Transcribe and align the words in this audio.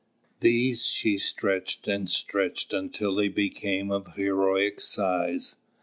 These 0.39 0.87
she 0.87 1.19
stretched 1.19 1.87
and 1.87 2.09
stretched 2.09 2.73
until 2.73 3.13
they 3.13 3.29
became 3.29 3.91
of 3.91 4.15
heroic 4.15 4.79
size. 4.81 5.57